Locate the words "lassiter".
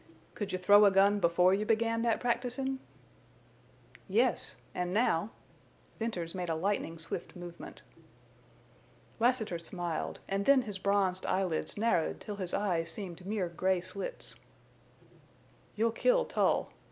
9.19-9.59